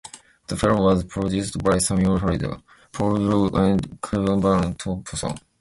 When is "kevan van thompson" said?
4.01-5.35